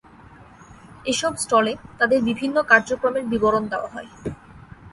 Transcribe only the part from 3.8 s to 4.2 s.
হয়।